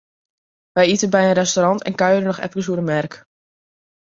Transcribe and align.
Wy 0.75 0.83
ite 0.93 1.07
by 1.13 1.23
in 1.31 1.37
restaurant 1.41 1.81
en 1.87 1.97
kuierje 1.99 2.25
noch 2.25 2.43
efkes 2.45 2.69
oer 2.69 2.79
de 2.79 2.85
merk. 2.91 3.13